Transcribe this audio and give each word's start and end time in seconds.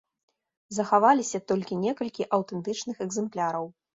Захавалася 0.77 1.41
толькі 1.51 1.77
некалькі 1.83 2.27
аўтэнтычных 2.39 2.95
экземпляраў. 3.09 3.71